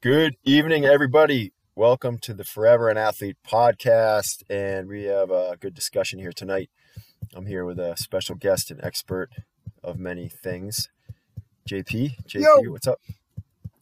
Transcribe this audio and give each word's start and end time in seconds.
Good 0.00 0.36
evening, 0.44 0.84
everybody. 0.84 1.52
Welcome 1.74 2.18
to 2.18 2.34
the 2.34 2.44
Forever 2.44 2.88
an 2.88 2.96
Athlete 2.96 3.36
podcast. 3.46 4.42
And 4.48 4.88
we 4.88 5.04
have 5.04 5.30
a 5.30 5.56
good 5.58 5.74
discussion 5.74 6.18
here 6.18 6.32
tonight. 6.32 6.70
I'm 7.34 7.46
here 7.46 7.64
with 7.64 7.78
a 7.78 7.96
special 7.96 8.34
guest 8.34 8.70
and 8.70 8.82
expert 8.84 9.30
of 9.82 9.98
many 9.98 10.28
things, 10.28 10.88
JP. 11.68 12.16
JP, 12.28 12.40
Yo. 12.64 12.70
what's 12.72 12.86
up? 12.86 13.00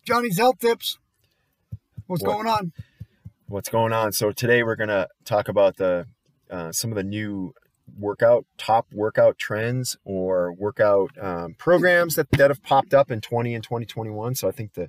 Johnny's 0.04 0.38
health 0.38 0.58
tips. 0.60 0.98
What's 2.06 2.22
What- 2.22 2.32
going 2.32 2.46
on? 2.46 2.72
What's 3.46 3.68
going 3.68 3.92
on? 3.92 4.12
So 4.12 4.32
today 4.32 4.62
we're 4.62 4.74
gonna 4.76 5.08
talk 5.24 5.48
about 5.48 5.76
the 5.76 6.06
uh, 6.50 6.72
some 6.72 6.90
of 6.90 6.96
the 6.96 7.04
new 7.04 7.54
workout 7.98 8.46
top 8.56 8.86
workout 8.92 9.36
trends 9.38 9.96
or 10.04 10.52
workout 10.52 11.10
um, 11.20 11.54
programs 11.58 12.14
that, 12.14 12.30
that 12.32 12.50
have 12.50 12.62
popped 12.62 12.94
up 12.94 13.10
in 13.10 13.20
20 13.20 13.54
and 13.54 13.62
2021. 13.62 14.34
So 14.34 14.48
I 14.48 14.50
think 14.50 14.72
the, 14.74 14.88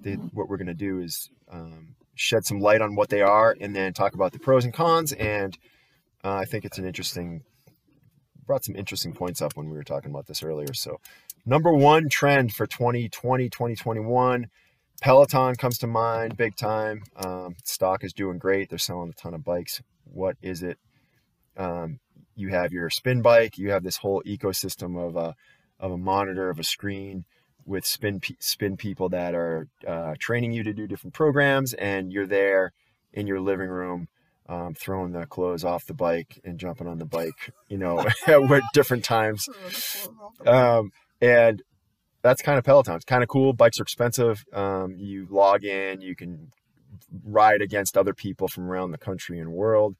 the 0.00 0.14
what 0.32 0.48
we're 0.48 0.56
gonna 0.56 0.74
do 0.74 1.00
is 1.00 1.30
um, 1.50 1.96
shed 2.14 2.44
some 2.44 2.60
light 2.60 2.80
on 2.80 2.94
what 2.94 3.08
they 3.08 3.22
are 3.22 3.56
and 3.60 3.74
then 3.74 3.92
talk 3.92 4.14
about 4.14 4.32
the 4.32 4.38
pros 4.38 4.64
and 4.64 4.74
cons. 4.74 5.12
And 5.12 5.56
uh, 6.24 6.34
I 6.34 6.44
think 6.44 6.64
it's 6.64 6.78
an 6.78 6.86
interesting 6.86 7.42
brought 8.46 8.64
some 8.64 8.74
interesting 8.74 9.12
points 9.12 9.40
up 9.40 9.56
when 9.56 9.70
we 9.70 9.76
were 9.76 9.84
talking 9.84 10.10
about 10.10 10.26
this 10.26 10.42
earlier. 10.42 10.74
So 10.74 11.00
number 11.46 11.72
one 11.72 12.08
trend 12.08 12.52
for 12.52 12.66
2020 12.66 13.48
2021 13.48 14.48
Peloton 15.00 15.54
comes 15.56 15.78
to 15.78 15.86
mind 15.86 16.36
big 16.36 16.56
time. 16.56 17.02
Um, 17.16 17.56
stock 17.64 18.04
is 18.04 18.12
doing 18.12 18.38
great. 18.38 18.68
They're 18.68 18.78
selling 18.78 19.08
a 19.08 19.14
ton 19.14 19.32
of 19.32 19.42
bikes. 19.42 19.82
What 20.04 20.36
is 20.42 20.62
it? 20.62 20.78
Um, 21.56 22.00
you 22.36 22.48
have 22.48 22.72
your 22.72 22.90
spin 22.90 23.22
bike. 23.22 23.56
You 23.56 23.70
have 23.70 23.82
this 23.82 23.96
whole 23.96 24.22
ecosystem 24.26 24.98
of 24.98 25.16
a 25.16 25.34
of 25.78 25.92
a 25.92 25.98
monitor 25.98 26.50
of 26.50 26.58
a 26.58 26.64
screen 26.64 27.24
with 27.66 27.84
spin 27.84 28.20
spin 28.38 28.76
people 28.76 29.08
that 29.10 29.34
are 29.34 29.68
uh, 29.86 30.14
training 30.18 30.52
you 30.52 30.62
to 30.64 30.72
do 30.72 30.86
different 30.86 31.14
programs, 31.14 31.72
and 31.74 32.12
you're 32.12 32.26
there 32.26 32.72
in 33.12 33.26
your 33.26 33.40
living 33.40 33.68
room. 33.68 34.08
Um, 34.48 34.74
throwing 34.74 35.12
the 35.12 35.26
clothes 35.26 35.62
off 35.62 35.86
the 35.86 35.94
bike 35.94 36.40
and 36.42 36.58
jumping 36.58 36.88
on 36.88 36.98
the 36.98 37.04
bike, 37.04 37.52
you 37.68 37.78
know, 37.78 38.00
at 38.26 38.62
different 38.74 39.04
times. 39.04 39.48
Um, 40.44 40.90
and 41.20 41.62
that's 42.22 42.42
kind 42.42 42.58
of 42.58 42.64
Peloton. 42.64 42.96
It's 42.96 43.04
kind 43.04 43.22
of 43.22 43.28
cool. 43.28 43.52
Bikes 43.52 43.78
are 43.78 43.84
expensive. 43.84 44.44
Um, 44.52 44.96
you 44.96 45.28
log 45.30 45.64
in, 45.64 46.00
you 46.00 46.16
can 46.16 46.50
ride 47.24 47.62
against 47.62 47.96
other 47.96 48.14
people 48.14 48.48
from 48.48 48.68
around 48.68 48.90
the 48.90 48.98
country 48.98 49.38
and 49.38 49.52
world. 49.52 49.96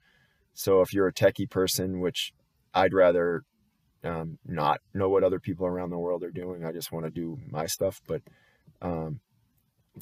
So 0.54 0.80
if 0.80 0.92
you're 0.92 1.06
a 1.06 1.12
techie 1.12 1.48
person, 1.48 2.00
which 2.00 2.32
I'd 2.74 2.92
rather 2.92 3.44
um, 4.04 4.38
not 4.46 4.80
know 4.94 5.08
what 5.08 5.24
other 5.24 5.40
people 5.40 5.66
around 5.66 5.90
the 5.90 5.98
world 5.98 6.22
are 6.24 6.30
doing, 6.30 6.64
I 6.64 6.72
just 6.72 6.92
want 6.92 7.06
to 7.06 7.10
do 7.10 7.38
my 7.48 7.66
stuff. 7.66 8.00
But 8.06 8.22
um, 8.80 9.20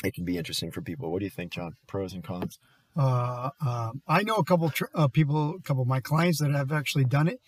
it 0.05 0.15
can 0.15 0.25
be 0.25 0.37
interesting 0.37 0.71
for 0.71 0.83
people. 0.83 1.11
What 1.11 1.21
do 1.21 1.25
you 1.25 1.31
think, 1.31 1.53
John? 1.53 1.75
Pros 1.87 2.13
and 2.13 2.23
cons? 2.25 2.59
Uh, 2.97 3.51
um, 3.65 4.03
I 4.09 4.23
know 4.23 4.37
a 4.37 4.45
couple 4.45 4.71
tr- 4.71 4.87
uh, 4.95 5.09
people, 5.09 5.57
a 5.57 5.63
couple 5.63 5.83
of 5.83 5.89
my 5.89 6.01
clients 6.01 6.41
that 6.41 6.51
have 6.51 6.73
actually 6.73 7.05
done 7.05 7.29
it, 7.29 7.41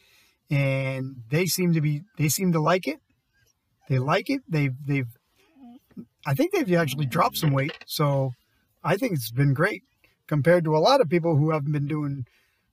and 0.50 1.16
they 1.28 1.46
seem 1.46 1.72
to 1.72 1.80
be 1.80 2.02
they 2.18 2.28
seem 2.28 2.52
to 2.52 2.60
like 2.60 2.86
it. 2.86 3.00
They 3.88 3.98
like 3.98 4.30
it. 4.30 4.42
They've 4.48 4.74
they've 4.86 5.08
I 6.26 6.34
think 6.34 6.52
they've 6.52 6.72
actually 6.74 7.06
dropped 7.06 7.36
some 7.36 7.52
weight. 7.52 7.76
So 7.86 8.32
I 8.84 8.96
think 8.96 9.14
it's 9.14 9.30
been 9.30 9.54
great 9.54 9.82
compared 10.26 10.64
to 10.64 10.76
a 10.76 10.78
lot 10.78 11.00
of 11.00 11.08
people 11.08 11.36
who 11.36 11.50
haven't 11.50 11.72
been 11.72 11.88
doing 11.88 12.26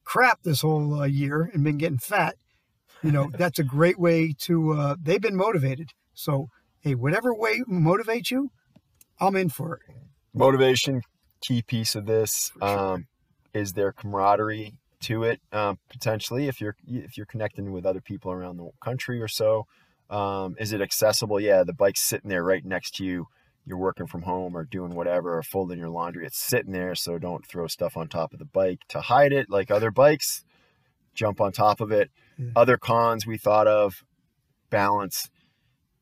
crap 0.04 0.44
this 0.44 0.62
whole 0.62 1.02
uh, 1.02 1.06
year 1.06 1.50
and 1.54 1.64
been 1.64 1.78
getting 1.78 1.98
fat. 1.98 2.36
You 3.04 3.12
know, 3.12 3.30
that's 3.38 3.60
a 3.60 3.64
great 3.64 4.00
way 4.00 4.34
to. 4.40 4.74
Uh, 4.74 4.96
they've 5.02 5.22
been 5.22 5.36
motivated. 5.36 5.92
So 6.14 6.50
hey, 6.82 6.96
whatever 6.96 7.34
way 7.34 7.62
motivates 7.70 8.32
you, 8.32 8.52
I'm 9.20 9.36
in 9.36 9.50
for 9.50 9.76
it. 9.76 9.82
motivation 10.34 11.02
key 11.42 11.62
piece 11.62 11.96
of 11.96 12.06
this 12.06 12.52
sure. 12.60 12.94
um, 12.94 13.08
is 13.54 13.74
there 13.74 13.92
camaraderie 13.92 14.74
to 15.00 15.24
it 15.24 15.40
um, 15.52 15.78
potentially 15.90 16.48
if 16.48 16.60
you're 16.60 16.76
if 16.88 17.18
you're 17.18 17.26
connecting 17.26 17.72
with 17.72 17.86
other 17.86 18.02
people 18.02 18.32
around 18.32 18.58
the 18.58 18.70
country 18.82 19.22
or 19.22 19.28
so 19.28 19.66
um, 20.10 20.56
is 20.60 20.74
it 20.74 20.82
accessible 20.82 21.40
yeah 21.40 21.64
the 21.64 21.74
bike's 21.74 22.02
sitting 22.02 22.30
there 22.30 22.44
right 22.44 22.66
next 22.66 22.96
to 22.96 23.04
you 23.04 23.28
you're 23.66 23.78
working 23.78 24.08
from 24.08 24.24
home 24.24 24.56
or 24.56 24.64
doing 24.64 24.96
whatever 24.96 25.38
or 25.38 25.44
folding 25.44 25.78
your 25.78 25.90
laundry 25.90 26.26
it's 26.26 26.40
sitting 26.40 26.72
there 26.72 26.96
so 26.96 27.20
don't 27.20 27.46
throw 27.46 27.68
stuff 27.68 27.96
on 27.96 28.08
top 28.08 28.34
of 28.34 28.40
the 28.40 28.46
bike 28.46 28.80
to 28.88 29.02
hide 29.02 29.32
it 29.32 29.50
like 29.50 29.70
other 29.70 29.92
bikes 29.92 30.44
jump 31.14 31.40
on 31.40 31.52
top 31.52 31.80
of 31.82 31.92
it 31.92 32.10
Yeah. 32.38 32.52
other 32.56 32.78
cons 32.78 33.26
we 33.26 33.38
thought 33.38 33.68
of 33.68 34.04
balance 34.70 35.30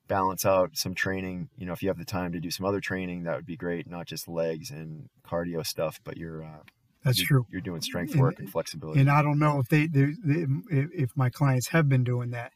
balance 0.07 0.46
out 0.46 0.72
some 0.73 0.94
training 0.94 1.50
you 1.57 1.66
know 1.66 1.73
if 1.73 1.81
you 1.81 1.90
have 1.90 1.97
the 1.97 2.06
time 2.06 2.31
to 2.31 2.40
do 2.40 2.51
some 2.51 2.66
other 2.66 2.79
training 2.79 3.23
that 3.23 3.35
would 3.35 3.46
be 3.46 3.57
great 3.57 3.90
not 3.90 4.06
just 4.06 4.28
legs 4.28 4.69
and 4.69 5.09
cardio 5.25 5.66
stuff 5.66 6.00
but 6.03 6.18
you're 6.18 6.44
uh, 6.44 6.59
That's 7.03 7.18
you're, 7.18 7.28
true. 7.28 7.45
you're 7.50 7.62
doing 7.62 7.81
strength 7.81 8.16
work 8.16 8.40
and 8.40 8.50
flexibility 8.50 9.00
And 9.00 9.09
I 9.09 9.22
don't 9.22 9.40
know 9.40 9.59
if 9.59 9.69
they, 9.69 9.88
they, 9.88 10.13
they 10.24 10.45
if 10.69 10.90
if 10.94 11.09
my 11.16 11.29
clients 11.29 11.69
have 11.69 11.90
been 11.90 12.03
doing 12.03 12.31
that, 12.31 12.51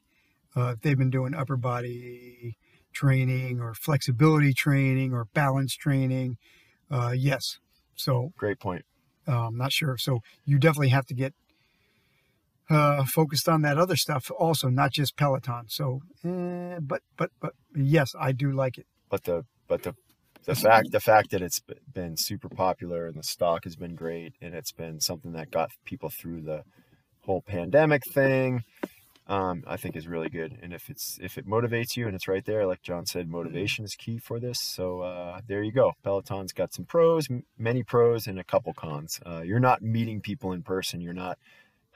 uh, 0.56 0.73
if 0.75 0.81
they've 0.81 0.97
been 0.97 1.09
doing 1.09 1.34
upper 1.34 1.57
body 1.57 2.57
training 2.94 3.59
or 3.62 3.73
flexibility 3.73 4.53
training 4.53 5.13
or 5.13 5.25
balance 5.34 5.75
training. 5.75 6.38
Uh, 6.91 7.13
yes. 7.16 7.59
So 7.95 8.31
great 8.38 8.59
point 8.59 8.85
uh, 9.29 9.47
I'm 9.47 9.57
not 9.57 9.72
sure. 9.72 9.97
So 9.97 10.19
you 10.45 10.57
definitely 10.57 10.89
have 10.89 11.06
to 11.07 11.13
get 11.13 11.34
uh, 12.69 13.03
focused 13.06 13.47
on 13.50 13.62
that 13.63 13.78
other 13.78 13.96
stuff 13.96 14.30
also, 14.38 14.69
not 14.69 14.91
just 14.91 15.16
Peloton. 15.18 15.66
So, 15.68 16.02
eh, 16.25 16.80
but 16.81 17.02
but 17.18 17.31
but 17.41 17.53
yes, 17.75 18.13
I 18.19 18.31
do 18.31 18.52
like 18.52 18.78
it. 18.78 18.85
but 19.09 19.24
the 19.24 19.44
but 19.68 19.84
the 19.84 19.96
the 20.46 20.56
fact 20.56 20.91
the 20.91 21.00
fact 21.00 21.31
that 21.31 21.41
it's 21.41 21.62
been 21.94 22.16
super 22.18 22.50
popular 22.50 23.06
and 23.07 23.16
the 23.18 23.24
stock 23.24 23.63
has 23.66 23.75
been 23.75 23.96
great 23.96 24.34
and 24.41 24.53
it's 24.56 24.72
been 24.72 25.00
something 25.00 25.34
that 25.34 25.52
got 25.52 25.69
people 25.85 26.09
through 26.09 26.41
the 26.41 26.63
whole 27.25 27.41
pandemic 27.41 28.02
thing 28.13 28.63
um, 29.28 29.63
i 29.68 29.78
think 29.78 29.96
is 29.96 30.07
really 30.07 30.30
good. 30.30 30.57
And 30.63 30.74
if 30.74 30.90
it's 30.90 31.19
if 31.22 31.38
it 31.38 31.46
motivates 31.47 31.96
you 31.96 32.07
and 32.07 32.16
it's 32.16 32.28
right 32.28 32.44
there 32.46 32.66
like 32.66 32.81
john 32.81 33.06
said 33.06 33.28
motivation 33.30 33.86
is 33.86 33.94
key 33.96 34.18
for 34.18 34.40
this. 34.40 34.59
So 34.62 35.01
uh, 35.01 35.41
there 35.47 35.62
you 35.62 35.72
go. 35.72 35.94
Peloton's 36.03 36.53
got 36.53 36.74
some 36.74 36.86
pros 36.86 37.30
m- 37.30 37.44
many 37.57 37.84
pros 37.84 38.25
and 38.25 38.40
a 38.40 38.44
couple 38.44 38.74
cons. 38.74 39.19
Uh, 39.25 39.41
you're 39.41 39.59
not 39.59 39.81
meeting 39.84 40.19
people 40.22 40.51
in 40.51 40.63
person. 40.63 41.00
You're 41.01 41.13
not 41.13 41.38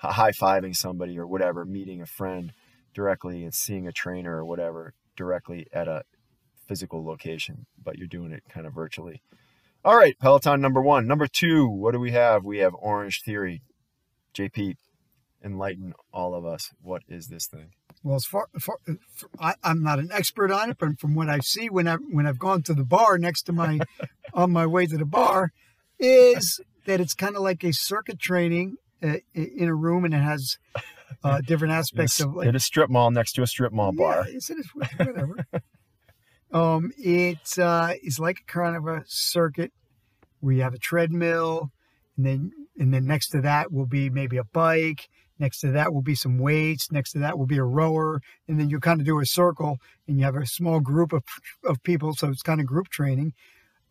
h- 0.03 0.11
high-fiving 0.11 0.75
somebody 0.75 1.17
or 1.17 1.27
whatever 1.27 1.65
meeting 1.65 2.01
a 2.01 2.05
friend 2.05 2.53
directly 2.93 3.43
and 3.43 3.53
seeing 3.53 3.87
a 3.87 3.91
trainer 3.91 4.37
or 4.37 4.45
whatever 4.45 4.93
directly 5.15 5.67
at 5.73 5.87
a 5.87 6.03
physical 6.67 7.05
location, 7.05 7.65
but 7.81 7.97
you're 7.97 8.07
doing 8.07 8.31
it 8.31 8.43
kind 8.49 8.65
of 8.65 8.73
virtually. 8.73 9.21
All 9.85 9.97
right, 9.97 10.17
Peloton 10.19 10.61
number 10.61 10.81
one. 10.81 11.07
Number 11.07 11.27
two, 11.27 11.67
what 11.67 11.91
do 11.91 11.99
we 11.99 12.11
have? 12.11 12.45
We 12.45 12.59
have 12.59 12.73
Orange 12.75 13.21
Theory. 13.23 13.61
JP, 14.33 14.75
enlighten 15.43 15.93
all 16.13 16.33
of 16.33 16.45
us. 16.45 16.71
What 16.81 17.03
is 17.07 17.27
this 17.27 17.47
thing? 17.47 17.71
Well, 18.01 18.15
as 18.15 18.25
far, 18.25 18.47
far 18.59 18.77
for, 18.85 19.29
I, 19.39 19.55
I'm 19.63 19.83
not 19.83 19.99
an 19.99 20.09
expert 20.11 20.51
on 20.51 20.71
it, 20.71 20.77
but 20.79 20.99
from 20.99 21.15
what 21.15 21.29
I 21.29 21.39
see 21.39 21.69
when 21.69 21.87
I 21.87 21.95
when 21.95 22.25
I've 22.25 22.39
gone 22.39 22.63
to 22.63 22.73
the 22.73 22.83
bar 22.83 23.17
next 23.17 23.43
to 23.43 23.53
my 23.53 23.79
on 24.33 24.51
my 24.51 24.65
way 24.65 24.85
to 24.85 24.97
the 24.97 25.05
bar, 25.05 25.51
is 25.99 26.61
that 26.85 26.99
it's 26.99 27.13
kind 27.13 27.35
of 27.35 27.41
like 27.41 27.63
a 27.63 27.73
circuit 27.73 28.19
training 28.19 28.77
in 29.03 29.67
a 29.67 29.75
room, 29.75 30.05
and 30.05 30.13
it 30.13 30.21
has 30.21 30.57
uh, 31.23 31.41
different 31.45 31.73
aspects 31.73 32.19
of 32.19 32.35
like 32.35 32.47
at 32.47 32.55
a 32.55 32.59
strip 32.59 32.89
mall 32.89 33.11
next 33.11 33.33
to 33.33 33.43
a 33.43 33.47
strip 33.47 33.73
mall 33.73 33.91
bar. 33.91 34.25
Yeah, 34.27 34.35
it's, 34.35 34.49
it's 34.49 34.69
whatever. 34.75 35.45
um, 36.51 36.91
it 36.97 37.59
uh, 37.59 37.93
is 38.01 38.19
like 38.19 38.39
a 38.39 38.51
kind 38.51 38.75
of 38.75 38.87
a 38.87 39.03
circuit 39.07 39.71
where 40.39 40.55
you 40.55 40.61
have 40.61 40.73
a 40.73 40.79
treadmill, 40.79 41.71
and 42.17 42.25
then 42.25 42.51
and 42.77 42.93
then 42.93 43.05
next 43.05 43.29
to 43.29 43.41
that 43.41 43.71
will 43.71 43.87
be 43.87 44.09
maybe 44.09 44.37
a 44.37 44.43
bike. 44.43 45.09
Next 45.39 45.59
to 45.61 45.71
that 45.71 45.93
will 45.93 46.03
be 46.03 46.15
some 46.15 46.37
weights. 46.37 46.91
Next 46.91 47.11
to 47.13 47.19
that 47.19 47.37
will 47.37 47.47
be 47.47 47.57
a 47.57 47.63
rower, 47.63 48.21
and 48.47 48.59
then 48.59 48.69
you 48.69 48.79
kind 48.79 48.99
of 48.99 49.05
do 49.05 49.19
a 49.19 49.25
circle, 49.25 49.77
and 50.07 50.17
you 50.17 50.25
have 50.25 50.35
a 50.35 50.45
small 50.45 50.79
group 50.79 51.11
of 51.11 51.23
of 51.65 51.81
people. 51.83 52.13
So 52.13 52.29
it's 52.29 52.43
kind 52.43 52.61
of 52.61 52.67
group 52.67 52.89
training. 52.89 53.33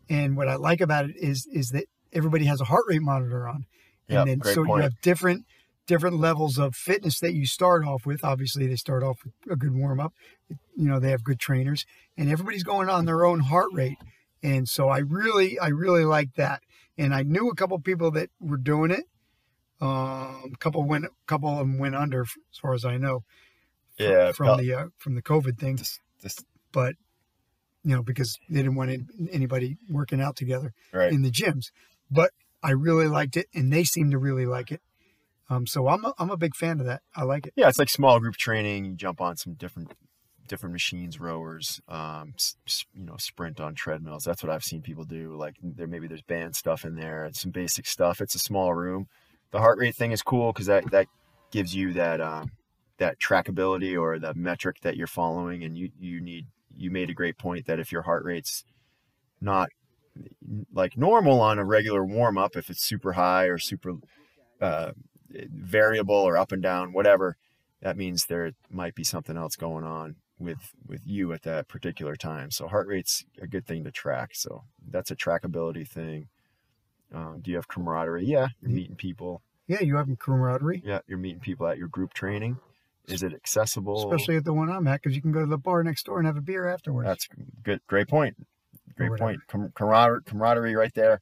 And 0.09 0.35
what 0.35 0.47
I 0.49 0.55
like 0.55 0.81
about 0.81 1.05
it 1.05 1.15
is 1.17 1.47
is 1.51 1.69
that 1.69 1.85
everybody 2.11 2.45
has 2.45 2.61
a 2.61 2.65
heart 2.65 2.83
rate 2.87 3.01
monitor 3.01 3.47
on, 3.47 3.65
and 4.09 4.17
Yep, 4.17 4.25
then 4.27 4.53
so 4.53 4.65
point. 4.65 4.77
you 4.77 4.83
have 4.83 5.01
different 5.01 5.45
different 5.85 6.17
levels 6.17 6.57
of 6.57 6.75
fitness 6.75 7.19
that 7.19 7.33
you 7.33 7.45
start 7.45 7.85
off 7.85 8.05
with. 8.05 8.23
Obviously, 8.23 8.67
they 8.67 8.75
start 8.75 9.03
off 9.03 9.19
with 9.23 9.33
a 9.51 9.55
good 9.55 9.75
warm 9.75 9.99
up. 9.99 10.13
You 10.49 10.87
know, 10.89 10.99
they 10.99 11.11
have 11.11 11.23
good 11.23 11.39
trainers, 11.39 11.85
and 12.17 12.29
everybody's 12.29 12.63
going 12.63 12.89
on 12.89 13.05
their 13.05 13.25
own 13.25 13.41
heart 13.41 13.69
rate. 13.73 13.97
And 14.41 14.67
so 14.67 14.89
I 14.89 14.99
really, 14.99 15.57
I 15.59 15.69
really 15.69 16.05
like 16.05 16.35
that. 16.35 16.61
And 16.97 17.13
I 17.13 17.23
knew 17.23 17.49
a 17.49 17.55
couple 17.55 17.79
people 17.79 18.11
that 18.11 18.29
were 18.39 18.57
doing 18.57 18.91
it. 18.91 19.05
Um, 19.81 20.51
a 20.53 20.57
couple 20.59 20.83
went, 20.83 21.05
a 21.05 21.09
couple 21.27 21.49
of 21.49 21.57
them 21.57 21.79
went 21.79 21.95
under, 21.95 22.21
as 22.21 22.57
far 22.61 22.73
as 22.73 22.85
I 22.85 22.97
know. 22.97 23.23
Yeah, 23.97 24.31
from 24.31 24.57
the 24.57 24.73
uh, 24.73 24.85
from 24.97 25.15
the 25.15 25.21
COVID 25.21 25.59
thing, 25.59 25.75
This, 25.75 25.99
this, 26.21 26.37
but 26.71 26.95
you 27.83 27.95
know 27.95 28.01
because 28.01 28.39
they 28.49 28.61
didn't 28.61 28.75
want 28.75 28.91
anybody 29.31 29.77
working 29.89 30.21
out 30.21 30.35
together 30.35 30.73
right. 30.91 31.11
in 31.11 31.21
the 31.21 31.31
gyms. 31.31 31.67
But 32.09 32.31
I 32.63 32.71
really 32.71 33.07
liked 33.07 33.37
it, 33.37 33.47
and 33.53 33.71
they 33.71 33.83
seem 33.83 34.11
to 34.11 34.17
really 34.17 34.45
like 34.45 34.71
it. 34.71 34.81
Um, 35.49 35.67
so 35.67 35.87
I'm 35.87 36.05
a, 36.05 36.13
I'm 36.17 36.31
a 36.31 36.37
big 36.37 36.55
fan 36.55 36.79
of 36.79 36.85
that. 36.85 37.01
I 37.15 37.23
like 37.23 37.45
it. 37.45 37.53
Yeah, 37.55 37.67
it's 37.67 37.77
like 37.77 37.89
small 37.89 38.19
group 38.19 38.37
training. 38.37 38.85
You 38.85 38.95
jump 38.95 39.21
on 39.21 39.35
some 39.37 39.53
different 39.53 39.91
different 40.47 40.73
machines, 40.73 41.19
rowers, 41.19 41.81
um, 41.87 42.33
you 42.93 43.05
know, 43.05 43.15
sprint 43.17 43.59
on 43.59 43.75
treadmills. 43.75 44.23
That's 44.23 44.43
what 44.43 44.51
I've 44.51 44.63
seen 44.63 44.81
people 44.81 45.03
do. 45.05 45.35
Like 45.35 45.55
there, 45.61 45.87
maybe 45.87 46.07
there's 46.07 46.21
band 46.21 46.55
stuff 46.55 46.85
in 46.85 46.95
there 46.95 47.29
some 47.33 47.51
basic 47.51 47.85
stuff. 47.85 48.21
It's 48.21 48.35
a 48.35 48.39
small 48.39 48.73
room. 48.73 49.07
The 49.51 49.59
heart 49.59 49.77
rate 49.79 49.95
thing 49.95 50.11
is 50.11 50.21
cool 50.21 50.51
because 50.51 50.67
that 50.67 50.89
that 50.91 51.07
gives 51.51 51.75
you 51.75 51.93
that 51.93 52.21
um, 52.21 52.51
that 52.97 53.19
trackability 53.19 53.99
or 53.99 54.19
the 54.19 54.33
metric 54.33 54.77
that 54.81 54.97
you're 54.97 55.07
following, 55.07 55.63
and 55.63 55.77
you 55.77 55.89
you 55.99 56.21
need. 56.21 56.47
You 56.75 56.89
made 56.89 57.11
a 57.11 57.13
great 57.13 57.37
point 57.37 57.67
that 57.67 57.79
if 57.79 57.91
your 57.91 58.01
heart 58.01 58.23
rate's 58.25 58.63
not 59.39 59.69
like 60.73 60.97
normal 60.97 61.41
on 61.41 61.59
a 61.59 61.65
regular 61.65 62.03
warm 62.05 62.37
up, 62.37 62.55
if 62.55 62.69
it's 62.69 62.83
super 62.83 63.13
high 63.13 63.45
or 63.45 63.57
super 63.57 63.95
uh, 64.61 64.91
variable 65.29 66.15
or 66.15 66.37
up 66.37 66.51
and 66.51 66.61
down, 66.61 66.93
whatever, 66.93 67.37
that 67.81 67.97
means 67.97 68.25
there 68.25 68.51
might 68.69 68.95
be 68.95 69.03
something 69.03 69.37
else 69.37 69.55
going 69.55 69.83
on 69.83 70.15
with 70.39 70.73
with 70.85 71.01
you 71.05 71.31
at 71.33 71.43
that 71.43 71.67
particular 71.67 72.15
time. 72.15 72.51
So 72.51 72.67
heart 72.67 72.87
rate's 72.87 73.23
a 73.41 73.47
good 73.47 73.65
thing 73.65 73.83
to 73.83 73.91
track. 73.91 74.31
So 74.33 74.63
that's 74.89 75.11
a 75.11 75.15
trackability 75.15 75.87
thing. 75.87 76.27
Um, 77.13 77.39
do 77.41 77.51
you 77.51 77.57
have 77.57 77.67
camaraderie? 77.67 78.25
Yeah, 78.25 78.47
you're 78.61 78.69
Yeah. 78.71 78.75
meeting 78.75 78.95
people. 78.95 79.41
Yeah, 79.67 79.81
you 79.81 79.95
have 79.95 80.07
camaraderie, 80.19 80.81
Yeah, 80.83 80.99
you're 81.07 81.17
meeting 81.19 81.39
people 81.39 81.67
at 81.67 81.77
your 81.77 81.87
group 81.87 82.13
training. 82.13 82.57
Is 83.07 83.21
it 83.23 83.33
accessible? 83.33 84.11
especially 84.11 84.35
at 84.37 84.43
the 84.45 84.53
one 84.53 84.69
I'm 84.69 84.87
at, 84.87 85.01
because 85.01 85.15
you 85.15 85.21
can 85.21 85.31
go 85.31 85.41
to 85.41 85.45
the 85.45 85.57
bar 85.57 85.83
next 85.83 86.05
door 86.05 86.17
and 86.19 86.27
have 86.27 86.37
a 86.37 86.41
beer 86.41 86.67
afterwards. 86.67 87.05
That's 87.07 87.27
good. 87.63 87.79
Great 87.87 88.07
point. 88.07 88.35
Great 88.95 89.19
point. 89.19 89.39
Com- 89.47 89.71
camaraderie, 89.75 90.21
camaraderie, 90.25 90.75
right 90.75 90.93
there. 90.93 91.19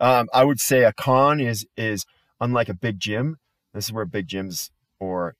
Um, 0.00 0.28
I 0.32 0.44
would 0.44 0.60
say 0.60 0.84
a 0.84 0.92
con 0.92 1.40
is 1.40 1.66
is 1.76 2.04
unlike 2.40 2.68
a 2.68 2.74
big 2.74 2.98
gym. 2.98 3.38
This 3.72 3.86
is 3.86 3.92
where 3.92 4.04
big 4.04 4.28
gyms 4.28 4.70
or 4.98 5.34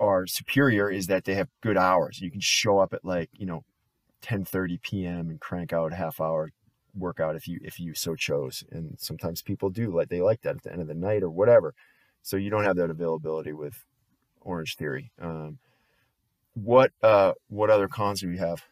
are 0.00 0.26
superior 0.26 0.90
is 0.90 1.06
that 1.06 1.24
they 1.24 1.34
have 1.34 1.48
good 1.60 1.76
hours. 1.76 2.20
You 2.20 2.30
can 2.30 2.40
show 2.40 2.78
up 2.78 2.92
at 2.92 3.04
like 3.04 3.30
you 3.32 3.46
know, 3.46 3.64
ten 4.20 4.44
thirty 4.44 4.78
p.m. 4.78 5.30
and 5.30 5.40
crank 5.40 5.72
out 5.72 5.92
a 5.92 5.96
half 5.96 6.20
hour 6.20 6.50
workout 6.94 7.36
if 7.36 7.48
you 7.48 7.60
if 7.62 7.78
you 7.78 7.94
so 7.94 8.14
chose. 8.14 8.64
And 8.70 8.96
sometimes 8.98 9.42
people 9.42 9.70
do 9.70 9.94
like 9.94 10.08
they 10.08 10.20
like 10.20 10.42
that 10.42 10.56
at 10.56 10.62
the 10.62 10.72
end 10.72 10.82
of 10.82 10.88
the 10.88 10.94
night 10.94 11.22
or 11.22 11.30
whatever. 11.30 11.74
So 12.22 12.36
you 12.36 12.50
don't 12.50 12.64
have 12.64 12.76
that 12.76 12.90
availability 12.90 13.52
with 13.52 13.84
Orange 14.40 14.76
Theory. 14.76 15.10
Um, 15.20 15.58
what 16.54 16.92
uh 17.02 17.32
what 17.48 17.70
other 17.70 17.88
cons 17.88 18.20
do 18.20 18.28
we 18.28 18.38
have? 18.38 18.64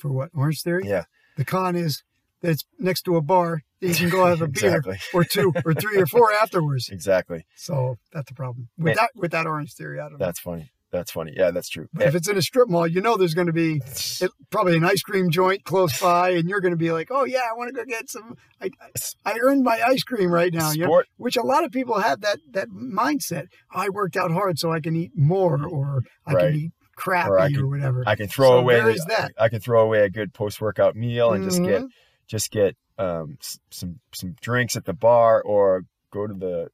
For 0.00 0.10
what? 0.10 0.30
Orange 0.34 0.62
Theory? 0.62 0.82
Yeah. 0.86 1.04
The 1.36 1.44
con 1.44 1.76
is 1.76 2.02
that 2.42 2.50
it's 2.50 2.64
next 2.78 3.02
to 3.02 3.16
a 3.16 3.20
bar. 3.22 3.60
You 3.80 3.94
can 3.94 4.08
go 4.10 4.26
have 4.26 4.42
a 4.42 4.48
beer 4.60 4.82
or 5.14 5.24
two 5.24 5.52
or 5.64 5.74
three 5.74 5.98
or 5.98 6.06
four 6.06 6.32
afterwards. 6.32 6.88
Exactly. 6.90 7.44
So 7.56 7.96
that's 8.12 8.30
a 8.30 8.34
problem. 8.34 8.68
With 8.78 8.90
And- 8.92 8.98
that 8.98 9.10
with 9.14 9.30
that 9.32 9.46
Orange 9.46 9.74
Theory, 9.74 10.00
I 10.00 10.04
don't 10.04 10.18
know. 10.18 10.26
That's 10.26 10.40
funny. 10.40 10.70
That's 10.92 11.12
funny. 11.12 11.32
Yeah, 11.36 11.52
that's 11.52 11.68
true. 11.68 11.86
But 11.92 12.08
if 12.08 12.16
it's 12.16 12.28
in 12.28 12.36
a 12.36 12.42
strip 12.42 12.68
mall, 12.68 12.84
you 12.84 13.00
know 13.00 13.16
there's 13.16 13.32
going 13.34 13.46
to 13.46 13.52
be 13.52 13.80
it, 14.20 14.30
probably 14.50 14.76
an 14.76 14.84
ice 14.84 15.02
cream 15.02 15.30
joint 15.30 15.62
close 15.62 16.00
by, 16.00 16.30
and 16.30 16.48
you're 16.48 16.60
going 16.60 16.72
to 16.72 16.76
be 16.76 16.90
like, 16.90 17.08
"Oh 17.12 17.22
yeah, 17.24 17.42
I 17.48 17.56
want 17.56 17.68
to 17.68 17.72
go 17.74 17.84
get 17.84 18.10
some. 18.10 18.34
I, 18.60 18.70
I 19.24 19.36
earned 19.40 19.62
my 19.62 19.80
ice 19.86 20.02
cream 20.02 20.32
right 20.32 20.52
now." 20.52 20.72
You 20.72 20.86
know? 20.88 21.02
Which 21.16 21.36
a 21.36 21.42
lot 21.42 21.62
of 21.62 21.70
people 21.70 22.00
have 22.00 22.22
that 22.22 22.38
that 22.50 22.70
mindset. 22.70 23.46
I 23.72 23.88
worked 23.88 24.16
out 24.16 24.32
hard 24.32 24.58
so 24.58 24.72
I 24.72 24.80
can 24.80 24.96
eat 24.96 25.12
more, 25.14 25.64
or 25.64 26.02
I 26.26 26.32
Right. 26.32 26.44
can 26.52 26.60
eat 26.60 26.72
crappy, 27.00 27.30
Or 27.30 27.34
or, 27.34 27.40
I 27.40 27.50
can- 27.50 27.68
whatever. 27.68 28.04
I 28.06 28.14
can 28.16 28.28
throw 28.28 28.48
So 28.50 28.58
away. 28.58 28.74
there 28.80 28.90
is 28.90 29.04
that. 29.08 29.32
I 29.38 29.48
can 29.48 29.60
throw 29.60 29.82
away 29.82 30.00
a 30.04 30.10
good 30.10 30.32
post 30.34 30.60
workout 30.60 30.94
meal 30.96 31.32
and 31.32 31.44
just 31.44 31.62
get 31.62 31.82
just 32.26 32.50
get 32.50 32.76
um, 32.98 33.36
s- 33.40 33.58
some 33.70 34.00
some 34.14 34.34
drinks 34.40 34.76
at 34.76 34.84
the 34.84 34.92
bar 34.92 35.42
or 35.42 35.82
go 36.12 36.26
to 36.26 36.34
the 36.34 36.68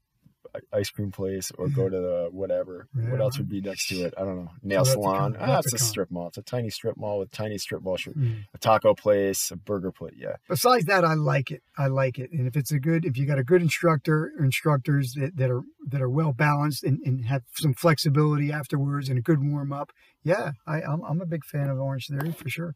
ice 0.72 0.88
cream 0.88 1.10
place 1.12 1.52
or 1.58 1.68
go 1.68 1.86
to 1.86 1.96
the 1.96 2.28
whatever. 2.30 2.88
Yeah. 2.98 3.10
What 3.10 3.20
else 3.20 3.36
would 3.36 3.48
be 3.50 3.60
next 3.60 3.88
to 3.88 3.96
it? 4.06 4.14
I 4.16 4.22
don't 4.24 4.36
know. 4.36 4.50
Nail 4.62 4.82
a 4.82 4.86
salon. 4.86 5.36
ah, 5.38 5.44
That's 5.46 5.66
it's 5.66 5.82
a 5.82 5.84
a 5.84 5.88
strip 5.88 6.10
mall. 6.10 6.28
It's 6.28 6.38
a 6.38 6.42
tiny 6.42 6.70
strip 6.70 6.96
mall 6.96 7.18
with 7.18 7.30
tiny 7.30 7.58
strip 7.58 7.82
mall. 7.82 7.98
Sh- 7.98 8.08
Mm. 8.16 8.44
A 8.54 8.58
taco 8.58 8.94
place, 8.94 9.50
a 9.50 9.56
burger 9.56 9.92
place. 9.92 10.14
Yeah, 10.16 10.36
Besides 10.48 10.86
that, 10.86 11.04
I 11.04 11.12
like 11.12 11.50
it. 11.50 11.62
I 11.76 11.88
like 11.88 12.18
it. 12.18 12.30
And 12.32 12.46
if 12.46 12.56
it's 12.56 12.72
a 12.72 12.78
good, 12.80 13.04
if 13.04 13.18
you 13.18 13.26
got 13.26 13.38
a 13.38 13.44
good 13.44 13.60
instructor 13.60 14.32
or 14.38 14.44
instructors 14.46 15.12
that, 15.12 15.36
that 15.36 15.50
are 15.50 15.60
that 15.88 16.00
are 16.00 16.08
well 16.10 16.32
balanced 16.32 16.84
and, 16.84 17.00
and 17.04 17.26
have 17.26 17.42
some 17.52 17.74
flexibility 17.74 18.50
afterwards 18.50 19.10
and 19.10 19.18
a 19.18 19.22
good 19.22 19.44
warm 19.44 19.72
up, 19.74 19.90
yeah, 20.26 20.50
I, 20.66 20.82
I'm 20.82 21.02
I'm 21.04 21.20
a 21.20 21.26
big 21.26 21.44
fan 21.44 21.70
of 21.70 21.78
Orange 21.78 22.08
Theory 22.08 22.32
for 22.32 22.48
sure. 22.48 22.74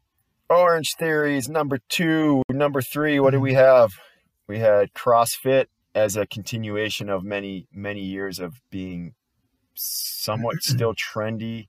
Orange 0.48 0.94
Theory 0.96 1.36
is 1.36 1.48
number 1.48 1.80
two, 1.88 2.44
number 2.48 2.80
three. 2.80 3.18
What 3.18 3.32
do 3.32 3.40
we 3.40 3.54
have? 3.54 3.90
We 4.46 4.60
had 4.60 4.92
CrossFit 4.94 5.66
as 5.92 6.16
a 6.16 6.26
continuation 6.26 7.08
of 7.08 7.24
many 7.24 7.66
many 7.72 8.02
years 8.02 8.38
of 8.38 8.60
being 8.70 9.14
somewhat 9.74 10.56
still 10.62 10.94
trendy, 10.94 11.66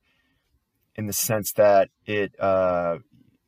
in 0.96 1.08
the 1.08 1.14
sense 1.14 1.52
that 1.54 1.90
it 2.06 2.40
uh, 2.40 3.00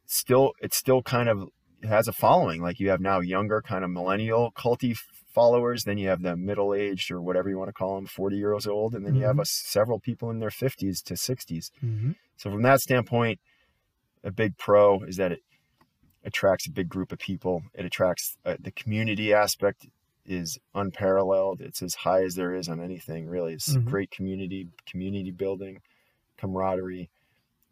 still 0.07 0.53
it 0.59 0.74
still 0.74 1.03
kind 1.03 1.29
of 1.29 1.50
has 1.83 2.07
a 2.07 2.13
following. 2.13 2.63
Like 2.63 2.79
you 2.79 2.89
have 2.89 3.00
now 3.00 3.19
younger 3.19 3.62
kind 3.62 3.83
of 3.83 3.91
millennial 3.91 4.51
culty 4.53 4.97
followers, 5.33 5.83
then 5.83 5.97
you 5.97 6.07
have 6.09 6.21
the 6.21 6.35
middle 6.35 6.74
aged 6.74 7.12
or 7.12 7.21
whatever 7.21 7.50
you 7.50 7.57
want 7.57 7.69
to 7.69 7.74
call 7.74 7.95
them, 7.95 8.06
forty 8.06 8.38
years 8.38 8.68
old, 8.68 8.94
and 8.94 9.06
then 9.06 9.15
you 9.15 9.24
have 9.25 9.39
a, 9.39 9.45
several 9.45 10.00
people 10.00 10.30
in 10.30 10.39
their 10.39 10.51
fifties 10.51 11.01
to 11.03 11.18
sixties. 11.18 11.71
Mm-hmm. 11.83 12.12
So 12.38 12.51
from 12.51 12.62
that 12.63 12.80
standpoint, 12.80 13.39
a 14.24 14.31
big 14.31 14.57
pro 14.57 15.01
is 15.03 15.18
that 15.18 15.31
it 15.31 15.39
attracts 16.24 16.68
a 16.68 16.71
big 16.71 16.88
group 16.89 17.12
of 17.12 17.19
people. 17.19 17.63
It 17.74 17.85
attracts 17.85 18.38
uh, 18.45 18.56
the 18.59 18.71
community 18.71 19.33
aspect 19.33 19.88
is 20.25 20.57
unparalleled. 20.74 21.59
It's 21.59 21.81
as 21.81 21.95
high 21.95 22.24
as 22.24 22.36
there 22.36 22.53
is 22.56 22.69
on 22.69 22.79
anything 22.79 23.27
really. 23.27 23.53
It's 23.53 23.75
Mhm. 23.75 23.86
great 23.86 24.12
community, 24.12 24.69
community 24.86 25.31
building, 25.31 25.81
camaraderie. 26.38 27.09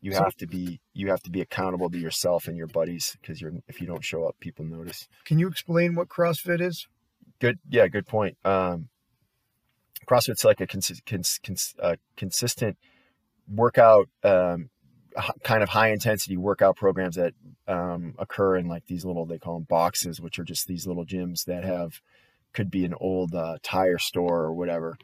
You 0.02 0.14
So- 0.14 0.24
have 0.24 0.36
to 0.38 0.48
be 0.48 0.82
you 0.94 1.10
have 1.10 1.22
to 1.24 1.30
be 1.30 1.42
accountable 1.42 1.90
to 1.90 1.98
yourself 1.98 2.48
and 2.48 2.58
your 2.58 2.68
buddies 2.68 3.16
because 3.22 3.40
you're 3.40 3.54
if 3.68 3.80
you 3.80 3.88
don't 3.88 4.04
show 4.04 4.26
up, 4.26 4.36
people 4.40 4.66
notice. 4.66 5.08
Can 5.26 5.40
you 5.40 5.48
explain 5.48 5.96
what 5.96 6.10
CrossFit 6.10 6.60
is? 6.60 6.88
Good, 7.42 7.58
yeah, 7.68 7.88
good 7.88 8.08
point. 8.08 8.38
Um, 8.46 8.90
CrossFit's 10.08 10.46
like 10.46 10.62
a 10.62 10.68
cons- 10.68 11.02
cons- 11.08 11.40
cons- 11.44 11.76
uh, 11.82 11.96
consistent 12.16 12.78
workout, 13.48 14.10
um, 14.24 14.70
h- 15.18 15.32
kind 15.44 15.64
of 15.64 15.70
high 15.70 15.92
intensity 15.92 16.38
workout 16.38 16.76
programs 16.76 17.16
that 17.16 17.34
um, 17.68 18.14
occur 18.20 18.58
in 18.58 18.68
like 18.68 18.86
these 18.86 19.04
little 19.04 19.26
they 19.26 19.40
call 19.40 19.56
them 19.56 19.66
boxes, 19.68 20.22
which 20.22 20.38
are 20.38 20.44
just 20.44 20.68
these 20.68 20.86
little 20.86 21.04
gyms 21.04 21.46
that 21.46 21.64
have 21.64 22.00
could 22.54 22.70
be 22.70 22.86
an 22.86 22.94
old 23.02 23.34
uh, 23.34 23.58
tire 23.64 23.98
store 23.98 24.42
or 24.42 24.54
whatever, 24.54 24.96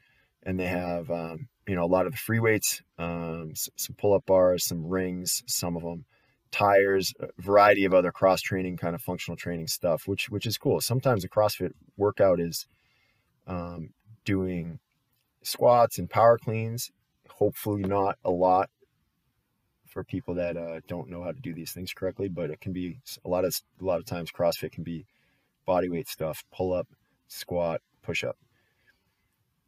and 0.43 0.59
they 0.59 0.67
have 0.67 1.09
um, 1.09 1.47
you 1.67 1.73
know 1.73 1.85
a 1.85 1.87
lot 1.87 2.05
of 2.05 2.11
the 2.11 2.19
free 2.19 2.39
weights, 2.39 2.83
um, 2.99 3.53
some 3.55 3.95
pull 3.97 4.13
up 4.13 4.27
bars, 4.27 4.63
some 4.63 4.85
rings, 4.85 5.41
some 5.47 5.75
of 5.75 5.81
them 5.81 6.05
tires, 6.51 7.13
a 7.19 7.27
variety 7.41 7.85
of 7.85 7.93
other 7.93 8.11
cross 8.11 8.41
training 8.41 8.77
kind 8.77 8.95
of 8.95 9.01
functional 9.01 9.35
training 9.37 9.67
stuff, 9.67 10.07
which 10.07 10.29
which 10.29 10.45
is 10.45 10.57
cool. 10.57 10.81
Sometimes 10.81 11.23
a 11.23 11.29
CrossFit 11.29 11.71
workout 11.97 12.39
is 12.39 12.67
um, 13.45 13.93
doing 14.25 14.79
squats 15.43 15.97
and 15.97 16.09
power 16.09 16.37
cleans. 16.37 16.91
Hopefully, 17.29 17.83
not 17.83 18.17
a 18.23 18.31
lot 18.31 18.69
for 19.85 20.03
people 20.03 20.35
that 20.35 20.57
uh, 20.57 20.79
don't 20.87 21.09
know 21.09 21.23
how 21.23 21.31
to 21.31 21.39
do 21.39 21.53
these 21.53 21.71
things 21.71 21.93
correctly, 21.93 22.27
but 22.27 22.49
it 22.49 22.59
can 22.61 22.73
be 22.73 22.99
a 23.25 23.29
lot 23.29 23.45
of 23.45 23.55
a 23.81 23.83
lot 23.83 23.99
of 23.99 24.05
times 24.05 24.31
CrossFit 24.31 24.71
can 24.71 24.83
be 24.83 25.05
body 25.65 25.89
weight 25.89 26.07
stuff, 26.07 26.43
pull 26.51 26.73
up, 26.73 26.87
squat, 27.27 27.81
push 28.03 28.23
up. 28.23 28.37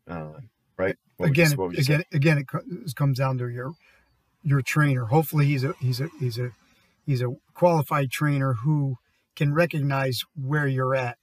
Uh, 0.07 0.39
right? 0.77 0.95
What 1.17 1.29
would 1.29 1.37
you- 1.37 1.43
again, 1.43 1.57
what 1.57 1.67
would 1.67 1.77
you 1.77 1.83
say? 1.83 1.93
again, 1.95 2.03
again, 2.13 2.37
it 2.39 2.45
it 2.85 2.95
comes 2.95 3.17
down 3.17 3.37
to 3.39 3.47
your 3.49 3.73
your 4.41 4.61
trainer. 4.61 5.05
Hopefully, 5.05 5.45
he's 5.45 5.63
a 5.63 5.73
he's 5.79 5.99
a 6.01 6.09
he's 6.19 6.37
a 6.39 6.51
he's 7.09 7.23
a 7.23 7.33
qualified 7.55 8.11
trainer 8.11 8.53
who 8.53 8.95
can 9.35 9.51
recognize 9.51 10.21
where 10.35 10.67
you're 10.67 10.93
at. 10.95 11.17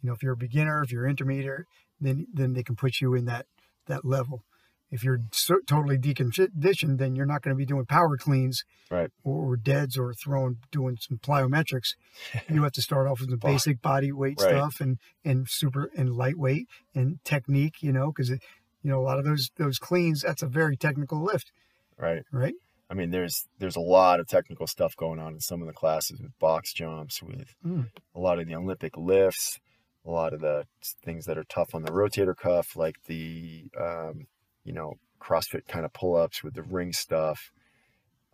You 0.00 0.06
know, 0.08 0.12
if 0.14 0.22
you're 0.22 0.34
a 0.34 0.36
beginner, 0.36 0.82
if 0.84 0.92
you're 0.92 1.08
intermediate, 1.08 1.64
then 2.00 2.28
then 2.32 2.52
they 2.52 2.62
can 2.62 2.76
put 2.76 3.00
you 3.00 3.14
in 3.14 3.24
that 3.24 3.46
that 3.86 4.04
level. 4.04 4.44
If 4.90 5.02
you're 5.02 5.20
so, 5.32 5.56
totally 5.66 5.98
deconditioned, 5.98 6.98
then 6.98 7.16
you're 7.16 7.26
not 7.26 7.42
going 7.42 7.56
to 7.56 7.58
be 7.58 7.66
doing 7.66 7.86
power 7.86 8.16
cleans, 8.16 8.62
Right. 8.90 9.10
or, 9.24 9.52
or 9.52 9.56
deads, 9.56 9.96
or 9.96 10.12
throwing 10.12 10.58
doing 10.70 10.98
some 11.00 11.18
plyometrics. 11.18 11.94
You 12.48 12.62
have 12.64 12.72
to 12.72 12.82
start 12.82 13.08
off 13.08 13.20
with 13.20 13.30
the 13.30 13.36
basic 13.38 13.80
body 13.80 14.12
weight 14.12 14.38
Right. 14.38 14.50
stuff 14.50 14.80
and 14.80 14.98
and 15.24 15.48
super 15.48 15.90
and 15.96 16.14
lightweight 16.14 16.68
and 16.94 17.18
technique. 17.24 17.82
You 17.82 17.92
know, 17.92 18.12
because 18.12 18.30
you 18.30 18.38
know 18.90 19.00
a 19.00 19.06
lot 19.10 19.18
of 19.18 19.24
those 19.24 19.50
those 19.56 19.78
cleans 19.78 20.22
that's 20.22 20.42
a 20.42 20.46
very 20.60 20.76
technical 20.76 21.20
lift, 21.20 21.50
right? 21.96 22.22
right? 22.30 22.54
I 22.92 22.94
mean, 22.94 23.10
there's 23.10 23.48
there's 23.58 23.76
a 23.76 23.80
lot 23.80 24.20
of 24.20 24.28
technical 24.28 24.66
stuff 24.66 24.94
going 24.96 25.18
on 25.18 25.32
in 25.32 25.40
some 25.40 25.62
of 25.62 25.66
the 25.66 25.72
classes 25.72 26.20
with 26.20 26.38
box 26.38 26.74
jumps, 26.74 27.22
with 27.22 27.54
Mm. 27.64 27.88
a 28.14 28.20
lot 28.20 28.38
of 28.38 28.46
the 28.46 28.54
Olympic 28.54 28.98
lifts, 28.98 29.58
a 30.04 30.10
lot 30.10 30.34
of 30.34 30.42
the 30.42 30.66
things 31.02 31.24
that 31.24 31.38
are 31.38 31.44
tough 31.44 31.74
on 31.74 31.84
the 31.84 31.90
rotator 31.92 32.36
cuff, 32.36 32.76
like 32.76 32.96
the 33.06 33.64
um, 33.80 34.26
you 34.62 34.74
know 34.74 34.98
CrossFit 35.22 35.66
kind 35.66 35.86
of 35.86 35.94
pull 35.94 36.16
ups 36.16 36.44
with 36.44 36.52
the 36.52 36.62
ring 36.62 36.92
stuff. 36.92 37.50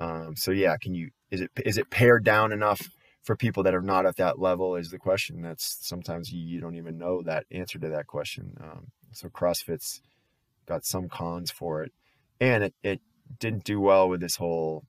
Um, 0.00 0.34
so 0.34 0.50
yeah, 0.50 0.76
can 0.76 0.92
you 0.92 1.10
is 1.30 1.40
it 1.40 1.52
is 1.64 1.78
it 1.78 1.88
pared 1.88 2.24
down 2.24 2.50
enough 2.50 2.80
for 3.22 3.36
people 3.36 3.62
that 3.62 3.76
are 3.76 3.82
not 3.82 4.06
at 4.06 4.16
that 4.16 4.40
level? 4.40 4.74
Is 4.74 4.90
the 4.90 4.98
question. 4.98 5.40
That's 5.40 5.78
sometimes 5.86 6.32
you, 6.32 6.40
you 6.40 6.60
don't 6.60 6.74
even 6.76 6.98
know 6.98 7.22
that 7.22 7.44
answer 7.52 7.78
to 7.78 7.88
that 7.90 8.08
question. 8.08 8.56
Um, 8.60 8.88
so 9.12 9.28
CrossFit's 9.28 10.00
got 10.66 10.84
some 10.84 11.08
cons 11.08 11.52
for 11.52 11.84
it, 11.84 11.92
and 12.40 12.64
it, 12.64 12.74
it 12.82 13.00
didn't 13.38 13.64
do 13.64 13.80
well 13.80 14.08
with 14.08 14.20
this 14.20 14.36
whole 14.36 14.84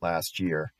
last 0.00 0.38
year. 0.40 0.72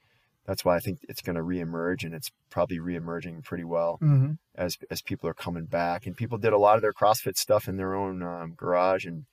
That's 0.47 0.65
why 0.65 0.77
I 0.77 0.81
think 0.81 0.99
it's 1.09 1.23
going 1.23 1.37
to 1.37 1.43
reemerge, 1.43 2.03
and 2.03 2.15
it's 2.15 2.31
probably 2.51 2.79
reemerging 2.79 3.45
pretty 3.45 3.65
well 3.65 3.97
hmm 4.01 4.33
as 4.57 4.77
as 4.91 5.01
people 5.01 5.29
are 5.31 5.35
coming 5.35 5.67
back. 5.67 6.07
And 6.07 6.17
people 6.17 6.37
did 6.39 6.53
a 6.53 6.59
lot 6.59 6.77
of 6.77 6.83
their 6.83 6.93
CrossFit 6.93 7.37
stuff 7.37 7.69
in 7.69 7.77
their 7.77 7.95
own 7.95 8.23
um, 8.23 8.55
garage 8.57 9.05
and 9.05 9.27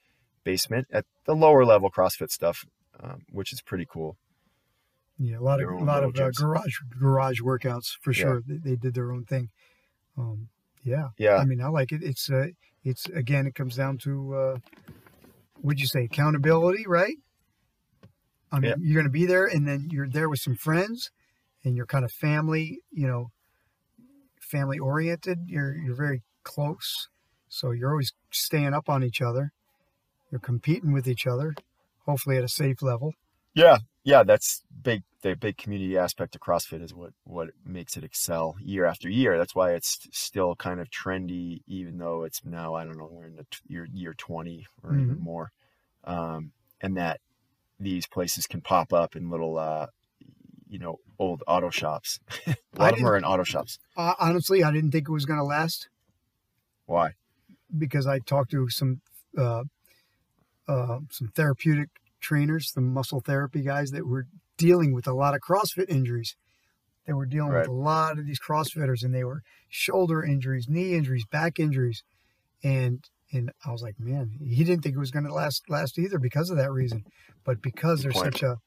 basement 0.43 0.87
at 0.91 1.05
the 1.25 1.33
lower 1.33 1.65
level 1.65 1.89
CrossFit 1.89 2.29
stuff, 2.29 2.65
um, 3.01 3.23
which 3.31 3.51
is 3.51 3.61
pretty 3.61 3.85
cool. 3.89 4.15
Yeah, 5.17 5.39
a 5.39 5.41
lot 5.41 5.61
of 5.61 5.69
a 5.69 5.83
lot 5.83 6.03
of 6.03 6.15
uh, 6.15 6.29
garage 6.29 6.75
garage 6.99 7.41
workouts 7.41 7.97
for 8.01 8.11
Yeah. 8.11 8.21
sure. 8.21 8.41
They, 8.47 8.57
they 8.57 8.75
did 8.75 8.93
their 8.93 9.11
own 9.11 9.25
thing. 9.25 9.49
Um, 10.17 10.49
yeah, 10.83 11.09
Yeah, 11.17 11.37
I 11.37 11.45
mean, 11.45 11.61
I 11.61 11.67
like 11.69 11.91
it. 11.91 12.03
It's 12.03 12.29
uh, 12.29 12.47
it's 12.83 13.07
again, 13.07 13.47
it 13.47 13.55
comes 13.55 13.75
down 13.75 13.97
to 13.99 14.35
uh, 14.35 14.57
would 15.63 15.79
you 15.79 15.87
say 15.87 16.03
accountability, 16.03 16.85
right? 16.87 17.15
I 18.51 18.59
mean, 18.59 18.71
Yeah. 18.71 18.75
you're 18.79 18.95
going 19.01 19.11
to 19.11 19.11
be 19.11 19.25
there, 19.25 19.45
and 19.45 19.67
then 19.67 19.89
you're 19.91 20.09
there 20.09 20.29
with 20.29 20.39
some 20.39 20.55
friends, 20.55 21.11
and 21.63 21.75
you're 21.75 21.85
kind 21.85 22.05
of 22.05 22.11
family, 22.11 22.79
you 22.91 23.07
know, 23.07 23.31
family 24.41 24.79
oriented. 24.79 25.39
You're 25.47 25.75
you're 25.75 25.95
very 25.95 26.23
close, 26.43 27.09
so 27.49 27.71
you're 27.71 27.91
always 27.91 28.13
staying 28.31 28.73
up 28.73 28.89
on 28.89 29.03
each 29.03 29.21
other. 29.21 29.51
You're 30.31 30.41
competing 30.41 30.93
with 30.93 31.07
each 31.07 31.27
other, 31.27 31.55
hopefully 32.05 32.37
at 32.37 32.43
a 32.45 32.49
safe 32.49 32.81
level. 32.81 33.13
yeah, 33.53 33.77
yeah. 34.03 34.23
That's 34.23 34.63
big. 34.81 35.03
The 35.21 35.35
big 35.35 35.57
community 35.57 35.97
aspect 35.97 36.35
of 36.35 36.41
CrossFit 36.41 36.81
is 36.83 36.93
what 36.93 37.11
what 37.23 37.49
makes 37.65 37.97
it 37.97 38.03
excel 38.03 38.55
year 38.61 38.85
after 38.85 39.09
year. 39.09 39.37
That's 39.37 39.55
why 39.55 39.73
it's 39.73 39.97
still 40.11 40.55
kind 40.55 40.79
of 40.79 40.89
trendy, 40.91 41.61
even 41.67 41.97
though 41.97 42.23
it's 42.23 42.45
now 42.45 42.75
I 42.75 42.85
don't 42.85 42.97
know 42.97 43.09
we're 43.11 43.25
in 43.25 43.35
the 43.35 43.45
t- 43.49 43.59
year 43.67 43.87
year 43.91 44.13
twenty 44.13 44.67
or 44.83 44.95
even 44.97 45.17
Mhm. 45.17 45.19
more, 45.19 45.51
um, 46.03 46.51
and 46.81 46.95
that 46.97 47.19
these 47.79 48.07
places 48.07 48.47
can 48.47 48.61
pop 48.61 48.93
up 48.93 49.15
in 49.15 49.29
little. 49.29 49.57
Uh, 49.57 49.87
you 50.69 50.79
know, 50.79 50.99
old 51.17 51.43
auto 51.47 51.69
shops. 51.69 52.19
a 52.45 52.55
lot 52.77 52.91
of 52.91 52.97
them 52.99 53.07
are 53.07 53.15
in 53.15 53.23
auto 53.23 53.43
shops. 53.45 53.79
Uh, 53.95 54.15
honestly, 54.19 54.65
I 54.65 54.71
didn't 54.71 54.91
think 54.91 55.07
it 55.07 55.11
was 55.13 55.23
going 55.23 55.39
to 55.39 55.45
last. 55.45 55.87
Why? 56.85 57.13
because 57.77 58.07
I 58.07 58.19
talked 58.19 58.51
to 58.51 58.69
some 58.69 59.01
uh, 59.37 59.63
uh, 60.67 60.99
some 61.09 61.29
therapeutic 61.35 61.89
trainers, 62.19 62.71
some 62.73 62.93
muscle 62.93 63.21
therapy 63.21 63.61
guys 63.61 63.91
that 63.91 64.05
were 64.07 64.27
dealing 64.57 64.93
with 64.93 65.07
a 65.07 65.13
lot 65.13 65.35
of 65.35 65.41
CrossFit 65.41 65.89
injuries. 65.89 66.35
They 67.05 67.13
were 67.13 67.25
dealing 67.25 67.51
Right. 67.51 67.59
with 67.61 67.69
a 67.69 67.71
lot 67.73 68.19
of 68.19 68.25
these 68.25 68.39
CrossFitters, 68.39 69.03
and 69.03 69.13
they 69.13 69.23
were 69.23 69.43
shoulder 69.69 70.23
injuries, 70.23 70.67
knee 70.67 70.93
injuries, 70.95 71.25
back 71.25 71.59
injuries, 71.59 72.03
and 72.63 73.05
and 73.31 73.51
I 73.65 73.71
was 73.71 73.81
like, 73.81 73.99
man, 73.99 74.31
he 74.43 74.63
didn't 74.63 74.83
think 74.83 74.95
it 74.95 74.99
was 74.99 75.11
going 75.11 75.25
to 75.25 75.33
last 75.33 75.63
last 75.69 75.97
either 75.99 76.19
because 76.19 76.49
of 76.49 76.57
that 76.57 76.71
reason, 76.71 77.05
but 77.43 77.61
because 77.61 78.03
there's 78.03 78.17
such 78.17 78.43
a 78.43 78.57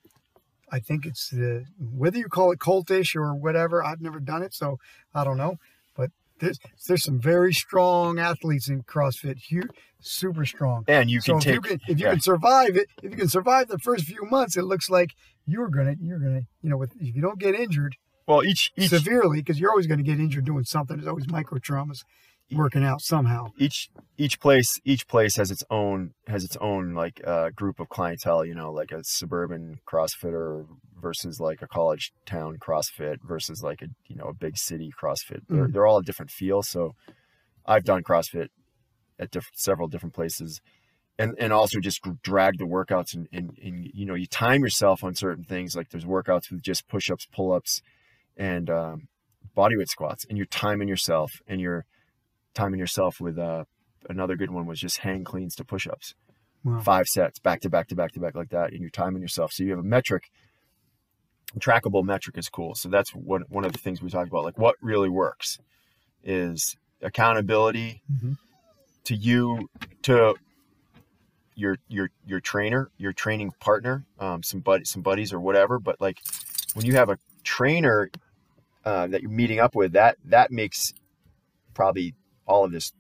I 0.73 0.79
think 0.79 1.07
it's 1.07 1.29
the 1.31 1.65
whether 1.79 2.19
you 2.19 2.29
call 2.29 2.53
it 2.53 2.59
cultish 2.59 3.17
or 3.17 3.35
whatever. 3.35 3.85
I've 3.85 4.01
never 4.01 4.21
done 4.21 4.43
it, 4.43 4.55
so 4.55 4.79
I 5.15 5.25
don't 5.25 5.37
know. 5.37 5.57
But 5.97 6.11
there's 6.39 6.59
there's 6.87 7.05
some 7.05 7.21
very 7.21 7.53
strong 7.53 8.19
athletes 8.19 8.69
in 8.69 8.83
CrossFit, 8.83 9.39
huge, 9.39 9.71
super 10.01 10.45
strong. 10.45 10.85
And 10.87 11.11
you 11.11 11.21
so 11.21 11.39
can 11.39 11.39
if 11.39 11.45
take. 11.45 11.55
you 11.55 11.61
can 11.61 11.81
if 11.89 11.99
you 11.99 12.07
yeah. 12.07 12.13
can 12.13 12.21
survive 12.21 12.77
it, 12.77 12.89
if 13.03 13.11
you 13.11 13.17
can 13.17 13.29
survive 13.29 13.69
the 13.69 13.79
first 13.79 14.05
few 14.05 14.25
months, 14.31 14.57
it 14.57 14.63
looks 14.63 14.89
like 14.89 15.15
you're 15.47 15.69
gonna 15.69 15.97
you're 16.01 16.19
gonna 16.19 16.43
you 16.63 16.71
know 16.71 16.77
with, 16.77 16.93
if 17.01 17.17
you 17.17 17.23
don't 17.23 17.39
get 17.39 17.55
injured 17.55 17.97
well, 18.31 18.45
each 18.45 18.71
each 18.77 18.91
severely 18.91 19.39
because 19.39 19.59
you're 19.59 19.71
always 19.71 19.89
going 19.89 19.99
to 19.99 20.05
get 20.05 20.21
injured 20.21 20.45
doing 20.45 20.63
something. 20.63 20.97
There's 20.97 21.09
always 21.09 21.29
micro 21.29 21.59
traumas 21.59 22.05
working 22.53 22.85
out 22.85 23.01
somehow. 23.01 23.47
each 23.59 23.89
each 24.17 24.41
place 24.41 24.79
each 24.85 25.07
place 25.07 25.37
has 25.37 25.51
its 25.51 25.63
own 25.71 26.13
has 26.27 26.45
its 26.45 26.57
own 26.61 26.95
like 26.95 27.21
uh, 27.27 27.51
group 27.51 27.81
of 27.81 27.89
clientele 27.89 28.45
you 28.45 28.55
know 28.55 28.73
like 28.73 28.93
a 28.93 29.03
suburban 29.05 29.79
crossfitter 29.87 30.67
versus 31.01 31.41
like 31.41 31.63
a 31.63 31.67
college 31.69 32.13
town 32.27 32.59
crossfit 32.59 33.17
versus 33.23 33.63
like 33.63 33.83
a 33.83 33.87
you 34.07 34.17
know 34.17 34.25
a 34.25 34.35
big 34.35 34.57
city 34.57 34.91
crossfit 35.01 35.41
they're, 35.49 35.69
Mhm. 35.69 35.73
they're 35.73 35.87
all 35.87 35.99
a 35.99 36.03
different 36.03 36.31
feel 36.31 36.63
so 36.63 36.95
i've 37.67 37.85
done 37.85 38.03
crossfit 38.03 38.49
at 39.19 39.35
several 39.55 39.89
different 39.89 40.15
places 40.15 40.61
and 41.19 41.35
and 41.39 41.53
also 41.53 41.79
just 41.81 42.01
drag 42.23 42.59
the 42.59 42.65
workouts 42.65 43.15
and, 43.15 43.29
and 43.33 43.57
and 43.63 43.91
you 43.95 44.05
know 44.07 44.15
you 44.15 44.27
time 44.27 44.63
yourself 44.63 45.05
on 45.05 45.15
certain 45.15 45.45
things 45.45 45.77
like 45.77 45.91
there's 45.91 46.05
workouts 46.05 46.51
with 46.51 46.63
just 46.63 46.89
push-ups 46.89 47.27
pull-ups 47.33 47.81
and 48.37 48.71
um, 48.71 49.09
bodyweight 49.57 49.89
squats 49.89 50.25
and 50.29 50.37
you're 50.39 50.47
timing 50.47 50.89
yourself 50.89 51.31
and 51.47 51.61
you're 51.61 51.85
timing 52.55 52.81
yourself 52.81 53.21
with 53.21 53.39
uh, 53.39 53.65
another 54.09 54.37
good 54.37 54.51
one 54.51 54.67
was 54.67 54.81
just 54.81 54.99
hang 54.99 55.25
cleans 55.25 55.55
to 55.57 55.65
push-ups. 55.65 56.15
Wow. 56.63 56.81
five 56.81 57.07
sets 57.07 57.39
back 57.39 57.61
to 57.63 57.71
back 57.71 57.89
to 57.89 57.95
back 57.97 58.13
to 58.13 58.21
back 58.21 58.35
like 58.35 58.51
that 58.51 58.73
and 58.73 58.83
you're 58.83 58.91
timing 58.91 59.23
yourself. 59.23 59.51
So 59.51 59.63
you 59.65 59.71
have 59.71 59.79
a 59.79 59.83
metric. 59.83 60.31
Trackable 61.59 62.05
metric 62.05 62.37
is 62.37 62.51
cool. 62.51 62.75
So 62.75 62.91
that's 62.91 63.11
what 63.15 63.51
one 63.51 63.65
of 63.65 63.73
the 63.73 63.79
things 63.79 64.03
we 64.03 64.11
talked 64.11 64.29
about. 64.29 64.45
Like 64.45 64.59
what 64.59 64.77
really 64.83 65.09
works 65.09 65.59
is 66.23 66.77
accountability 67.01 68.03
Mhm. 68.13 68.37
to 69.05 69.15
you 69.15 69.71
to 70.03 70.35
your 71.57 71.79
your 71.89 72.11
your 72.27 72.41
trainer 72.41 72.91
your 72.99 73.13
training 73.15 73.53
partner 73.59 74.05
um, 74.19 74.43
some 74.43 74.61
buddy 74.61 74.85
some 74.85 75.01
buddies 75.03 75.33
or 75.33 75.41
whatever. 75.41 75.79
But 75.79 75.99
like 76.01 76.21
when 76.75 76.85
you 76.85 76.93
have 76.97 77.09
a 77.09 77.19
trainer 77.43 78.11
uh, 78.85 79.07
that 79.09 79.23
you're 79.23 79.31
meeting 79.31 79.61
up 79.61 79.75
with 79.75 79.93
that 79.93 80.19
that 80.27 80.51
makes 80.53 80.93
probably 81.75 82.15
all 82.51 82.65
of 82.65 82.73
this 82.73 82.93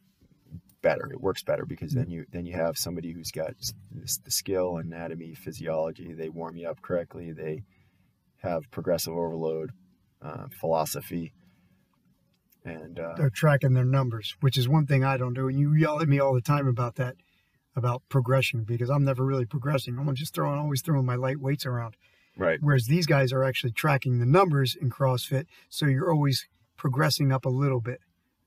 better 0.82 1.10
it 1.12 1.20
works 1.20 1.42
better 1.42 1.66
because 1.66 1.92
then 1.92 2.08
you 2.08 2.24
then 2.32 2.46
you 2.46 2.54
have 2.54 2.78
somebody 2.78 3.12
who's 3.12 3.30
got 3.30 3.50
this, 3.92 4.16
the 4.24 4.30
skill 4.30 4.78
anatomy 4.78 5.34
physiology 5.34 6.14
they 6.14 6.30
warm 6.30 6.56
you 6.56 6.66
up 6.66 6.80
correctly 6.80 7.32
they 7.32 7.62
have 8.38 8.62
progressive 8.70 9.12
overload 9.12 9.72
uh, 10.22 10.46
philosophy 10.58 11.34
and 12.64 12.98
uh, 12.98 13.14
They're 13.16 13.30
tracking 13.30 13.72
their 13.72 13.84
numbers, 13.84 14.36
which 14.40 14.58
is 14.58 14.68
one 14.68 14.86
thing 14.86 15.04
I 15.04 15.16
don't 15.16 15.34
do. 15.34 15.48
And 15.48 15.58
you 15.58 15.74
yell 15.74 16.00
at 16.00 16.08
me 16.08 16.18
all 16.18 16.34
the 16.34 16.40
time 16.40 16.66
about 16.66 16.96
that, 16.96 17.16
about 17.74 18.02
progression, 18.08 18.64
because 18.64 18.90
I'm 18.90 19.04
never 19.04 19.24
really 19.24 19.46
progressing. 19.46 19.98
I'm 19.98 20.14
just 20.14 20.34
throwing 20.34 20.58
always 20.58 20.82
throwing 20.82 21.06
my 21.06 21.14
light 21.14 21.40
weights 21.40 21.64
around. 21.64 21.96
right 22.36 22.58
Whereas 22.60 22.86
these 22.86 23.06
guys 23.06 23.32
are 23.32 23.44
actually 23.44 23.72
tracking 23.72 24.18
the 24.18 24.26
numbers 24.26 24.76
in 24.80 24.90
CrossFit, 24.90 25.46
so 25.68 25.86
you're 25.86 26.12
always 26.12 26.46
progressing 26.76 27.32
up 27.32 27.44
a 27.44 27.50
little 27.50 27.80
bit, 27.80 28.00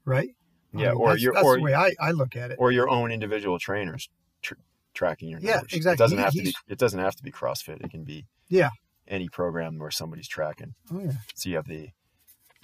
right? 0.05 0.29
I 0.75 0.79
yeah 0.81 0.89
mean, 0.91 0.97
or 0.97 1.09
that's, 1.09 1.21
your 1.21 1.33
that's 1.33 1.45
or, 1.45 1.55
the 1.57 1.61
way 1.63 1.73
I, 1.73 1.91
I 1.99 2.11
look 2.11 2.35
at 2.35 2.51
it. 2.51 2.57
or 2.59 2.71
your 2.71 2.89
own 2.89 3.11
individual 3.11 3.59
trainers 3.59 4.09
tr- 4.41 4.55
tracking 4.93 5.29
your 5.29 5.39
Yeah, 5.39 5.61
exactly. 5.71 5.93
It 5.93 5.97
doesn't 5.97 6.17
He- 6.17 6.23
have 6.23 6.33
to 6.33 6.43
be. 6.43 6.53
It 6.67 6.77
doesn't 6.77 6.99
have 6.99 7.15
to 7.15 7.23
be 7.23 7.31
CrossFit. 7.31 7.83
It 7.83 7.91
can 7.91 8.03
be 8.03 8.25
Yeah. 8.49 8.69
any 9.07 9.29
program 9.29 9.77
where 9.79 9.91
somebody's 9.91 10.27
tracking. 10.27 10.75
oh 10.91 10.99
yeah, 10.99 11.11
So 11.35 11.49
you 11.49 11.55
have 11.57 11.67
the 11.67 11.89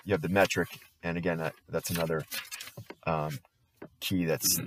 you 0.06 0.14
have 0.14 0.22
the 0.22 0.30
metric, 0.30 0.70
and 1.04 1.18
again, 1.18 1.38
that, 1.40 1.54
that's 1.68 1.90
another 1.92 2.24
um, 3.06 3.38
key 4.00 4.26
that's 4.26 4.58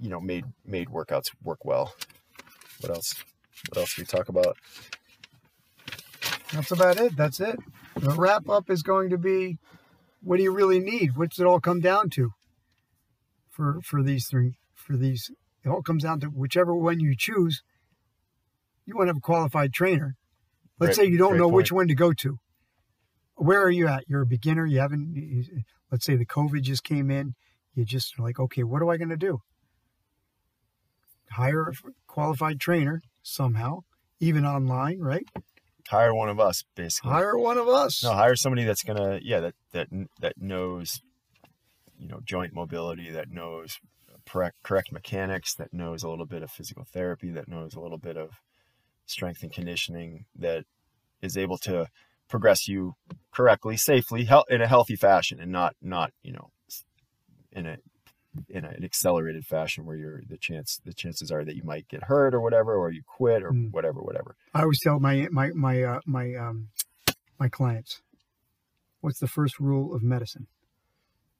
you 0.00 0.10
know 0.10 0.20
made 0.20 0.44
made 0.64 0.88
workouts 0.88 1.30
work 1.42 1.64
well. 1.64 1.94
What 2.80 2.90
else? 2.90 3.14
What 3.70 3.78
else 3.80 3.94
do 3.96 4.02
we 4.02 4.06
talk 4.06 4.28
about? 4.28 4.56
that's 6.52 6.70
about 6.70 6.98
it. 7.00 7.16
That's 7.16 7.40
it. 7.40 7.58
The 7.96 8.10
wrap 8.10 8.48
up 8.48 8.70
is 8.70 8.82
going 8.82 9.10
to 9.10 9.18
be, 9.18 9.58
what 10.26 10.38
do 10.38 10.42
you 10.42 10.52
really 10.52 10.80
need? 10.80 11.16
What's 11.16 11.38
it 11.38 11.46
all 11.46 11.60
come 11.60 11.80
down 11.80 12.10
to? 12.10 12.32
For 13.48 13.80
for 13.82 14.02
these 14.02 14.26
three, 14.26 14.58
for 14.74 14.96
these, 14.96 15.30
it 15.64 15.68
all 15.68 15.82
comes 15.82 16.02
down 16.02 16.18
to 16.20 16.26
whichever 16.26 16.74
one 16.74 16.98
you 16.98 17.14
choose. 17.16 17.62
You 18.84 18.96
want 18.96 19.06
to 19.06 19.10
have 19.10 19.18
a 19.18 19.20
qualified 19.20 19.72
trainer. 19.72 20.16
Let's 20.80 20.96
Great- 20.98 21.06
say 21.06 21.12
you 21.12 21.18
don't 21.18 21.38
know 21.38 21.48
which 21.48 21.70
one 21.70 21.86
to 21.88 21.94
go 21.94 22.12
to. 22.12 22.38
Where 23.36 23.62
are 23.62 23.70
you 23.70 23.86
at? 23.86 24.04
You're 24.08 24.22
a 24.22 24.26
beginner. 24.26 24.66
You 24.66 24.80
haven't. 24.80 25.14
You, 25.14 25.44
let's 25.92 26.04
say 26.04 26.16
the 26.16 26.26
COVID 26.26 26.62
just 26.62 26.82
came 26.82 27.08
in. 27.10 27.34
You 27.74 27.84
just 27.84 28.18
like, 28.18 28.40
okay, 28.40 28.64
what 28.64 28.82
am 28.82 28.88
I 28.88 28.96
going 28.96 29.10
to 29.10 29.16
do? 29.16 29.38
Hire 31.30 31.68
a 31.68 31.72
qualified 32.08 32.58
trainer 32.58 33.00
somehow, 33.22 33.80
even 34.18 34.44
online, 34.44 34.98
right? 34.98 35.26
Hire 35.88 36.14
one 36.14 36.28
of 36.28 36.40
us, 36.40 36.64
basically. 36.74 37.10
Hire 37.10 37.38
one 37.38 37.58
of 37.58 37.68
us. 37.68 38.02
No, 38.02 38.12
hire 38.12 38.36
somebody 38.36 38.64
that's 38.64 38.82
gonna 38.82 39.20
yeah 39.22 39.40
that 39.40 39.54
that 39.72 39.88
that 40.20 40.34
knows 40.36 41.00
you 41.98 42.08
know 42.08 42.20
joint 42.24 42.52
mobility, 42.52 43.10
that 43.10 43.30
knows 43.30 43.78
correct 44.28 44.56
correct 44.62 44.92
mechanics, 44.92 45.54
that 45.54 45.72
knows 45.72 46.02
a 46.02 46.08
little 46.08 46.26
bit 46.26 46.42
of 46.42 46.50
physical 46.50 46.84
therapy, 46.84 47.30
that 47.30 47.48
knows 47.48 47.74
a 47.74 47.80
little 47.80 47.98
bit 47.98 48.16
of 48.16 48.30
strength 49.06 49.42
and 49.42 49.52
conditioning, 49.52 50.24
that 50.34 50.64
is 51.22 51.36
able 51.36 51.58
to 51.58 51.86
progress 52.28 52.66
you 52.66 52.94
correctly, 53.32 53.76
safely, 53.76 54.28
in 54.48 54.60
a 54.60 54.66
healthy 54.66 54.96
fashion, 54.96 55.40
and 55.40 55.52
not 55.52 55.74
not 55.80 56.12
you 56.22 56.32
know 56.32 56.50
in 57.52 57.66
a 57.66 57.76
in 58.48 58.64
a, 58.64 58.68
an 58.68 58.84
accelerated 58.84 59.44
fashion 59.44 59.84
where 59.86 59.96
you're 59.96 60.22
the 60.28 60.38
chance 60.38 60.80
the 60.84 60.92
chances 60.92 61.30
are 61.30 61.44
that 61.44 61.56
you 61.56 61.62
might 61.64 61.88
get 61.88 62.04
hurt 62.04 62.34
or 62.34 62.40
whatever, 62.40 62.74
or 62.76 62.90
you 62.90 63.02
quit 63.06 63.42
or 63.42 63.50
Mm. 63.52 63.72
whatever, 63.72 64.00
whatever. 64.00 64.36
I 64.54 64.62
always 64.62 64.80
tell 64.80 64.98
my 65.00 65.28
my 65.30 65.50
my 65.54 65.82
uh, 65.82 66.00
my 66.06 66.34
um 66.34 66.68
my 67.38 67.48
clients, 67.48 68.00
what's 69.00 69.18
the 69.20 69.28
first 69.28 69.58
rule 69.60 69.94
of 69.94 70.02
medicine? 70.02 70.46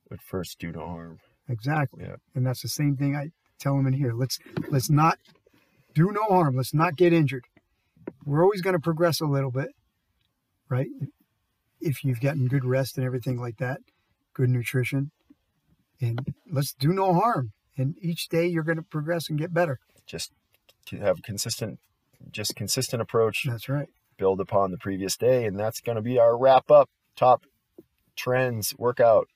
But 0.09 0.21
first, 0.21 0.59
do 0.59 0.71
no 0.73 0.87
harm. 0.87 1.19
Exactly. 1.49 2.05
Yeah. 2.05 2.17
And 2.35 2.47
that's 2.47 2.62
the 2.62 2.69
same 2.69 2.97
thing 2.97 3.17
I 3.17 3.31
tell 3.59 3.76
them 3.76 3.87
in 3.87 3.93
here. 3.95 4.12
Let's 4.12 4.38
let's 4.71 4.91
not 4.91 5.19
do 5.95 6.11
no 6.12 6.23
harm. 6.29 6.57
Let's 6.57 6.75
not 6.75 6.97
get 6.97 7.12
injured. 7.12 7.45
we're 8.25 8.43
always 8.43 8.61
going 8.62 8.75
to 8.76 8.81
progress 8.81 9.21
a 9.21 9.26
little 9.26 9.50
bit, 9.50 9.69
right? 10.69 10.88
If 11.81 12.05
you've 12.05 12.21
gotten 12.21 12.47
good 12.49 12.65
rest 12.65 12.97
and 12.97 13.07
everything 13.07 13.38
like 13.41 13.57
that, 13.59 13.81
good 14.35 14.49
nutrition, 14.50 15.11
and 16.00 16.35
let's 16.50 16.73
do 16.73 16.93
no 16.93 17.15
harm. 17.15 17.53
And 17.76 17.97
each 18.00 18.29
day 18.29 18.47
you're 18.47 18.62
going 18.62 18.76
to 18.76 18.83
progress 18.83 19.29
and 19.29 19.38
get 19.38 19.53
better. 19.53 19.79
Just 20.07 20.33
to 20.87 20.99
have 20.99 21.19
a 21.19 21.23
consistent, 21.23 21.79
just 22.31 22.57
consistent 22.57 23.03
approach. 23.03 23.45
That's 23.47 23.69
right. 23.69 23.88
Build 24.17 24.41
upon 24.41 24.71
the 24.71 24.79
previous 24.79 25.17
day, 25.17 25.45
and 25.45 25.59
that's 25.59 25.81
going 25.81 25.97
to 25.97 26.03
be 26.03 26.19
our 26.19 26.37
wrap 26.38 26.71
up. 26.71 26.88
Top 27.17 27.45
trends, 28.17 28.75
workout 28.79 29.29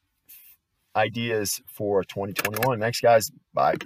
ideas 0.97 1.61
for 1.67 2.02
2021. 2.02 2.81
Thanks, 2.81 3.00
guys. 3.00 3.31
Bye. 3.52 3.76